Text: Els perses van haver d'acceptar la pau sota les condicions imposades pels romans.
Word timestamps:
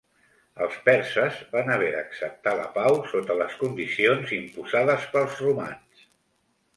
Els 0.67 0.77
perses 0.85 1.35
van 1.49 1.67
haver 1.73 1.89
d'acceptar 1.95 2.53
la 2.59 2.65
pau 2.77 2.97
sota 3.11 3.35
les 3.41 3.53
condicions 3.59 4.33
imposades 4.39 5.05
pels 5.13 5.37
romans. 5.47 6.01